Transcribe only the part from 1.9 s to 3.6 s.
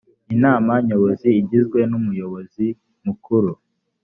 umuyobozi mukuru